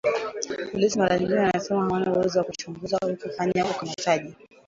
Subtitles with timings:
[0.71, 4.35] Polisi mara nyingine wanasema hawana uwezo wa kuchunguza au kufanya ukamataji